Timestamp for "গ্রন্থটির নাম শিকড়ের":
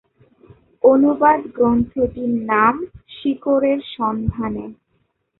1.55-3.79